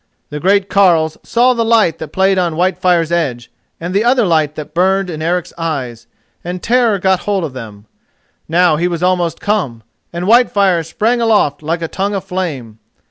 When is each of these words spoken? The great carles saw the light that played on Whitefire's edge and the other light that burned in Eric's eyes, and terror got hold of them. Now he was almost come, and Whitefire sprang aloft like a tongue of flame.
The 0.31 0.39
great 0.39 0.67
carles 0.67 1.19
saw 1.21 1.53
the 1.53 1.63
light 1.63 1.99
that 1.99 2.07
played 2.11 2.39
on 2.39 2.55
Whitefire's 2.55 3.11
edge 3.11 3.51
and 3.79 3.93
the 3.93 4.03
other 4.03 4.25
light 4.25 4.55
that 4.55 4.73
burned 4.73 5.11
in 5.11 5.21
Eric's 5.21 5.53
eyes, 5.59 6.07
and 6.43 6.63
terror 6.63 6.97
got 6.97 7.19
hold 7.19 7.43
of 7.43 7.53
them. 7.53 7.85
Now 8.49 8.77
he 8.77 8.87
was 8.87 9.03
almost 9.03 9.39
come, 9.39 9.83
and 10.11 10.25
Whitefire 10.25 10.81
sprang 10.81 11.21
aloft 11.21 11.61
like 11.61 11.83
a 11.83 11.87
tongue 11.87 12.15
of 12.15 12.23
flame. 12.23 12.79